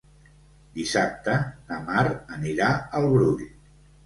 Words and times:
Dissabte 0.79 1.35
na 1.67 1.77
Mar 1.91 2.07
anirà 2.39 2.71
al 3.03 3.07
Brull. 3.15 3.47